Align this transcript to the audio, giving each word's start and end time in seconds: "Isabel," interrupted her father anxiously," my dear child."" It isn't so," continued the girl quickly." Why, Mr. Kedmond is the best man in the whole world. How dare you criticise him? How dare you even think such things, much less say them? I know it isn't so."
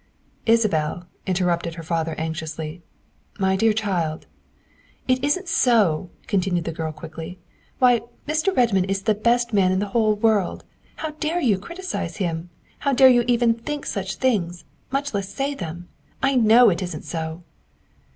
"Isabel," 0.57 1.05
interrupted 1.27 1.75
her 1.75 1.83
father 1.83 2.15
anxiously," 2.17 2.81
my 3.47 3.55
dear 3.55 3.71
child."" 3.71 4.25
It 5.07 5.23
isn't 5.23 5.47
so," 5.47 6.09
continued 6.25 6.63
the 6.65 6.71
girl 6.71 6.91
quickly." 6.91 7.37
Why, 7.77 8.01
Mr. 8.27 8.51
Kedmond 8.51 8.89
is 8.89 9.03
the 9.03 9.13
best 9.13 9.53
man 9.53 9.71
in 9.71 9.77
the 9.77 9.89
whole 9.93 10.15
world. 10.15 10.65
How 10.95 11.11
dare 11.19 11.39
you 11.39 11.59
criticise 11.59 12.17
him? 12.17 12.49
How 12.79 12.93
dare 12.93 13.09
you 13.09 13.23
even 13.27 13.53
think 13.53 13.85
such 13.85 14.15
things, 14.15 14.65
much 14.89 15.13
less 15.13 15.29
say 15.29 15.53
them? 15.53 15.87
I 16.23 16.35
know 16.35 16.71
it 16.71 16.81
isn't 16.81 17.03
so." 17.03 17.43